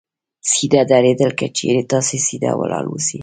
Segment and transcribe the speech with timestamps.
[0.51, 3.19] سیده درېدل: که چېرې تاسې سیده ولاړ اوسئ